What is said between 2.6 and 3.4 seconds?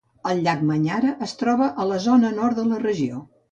de la regió.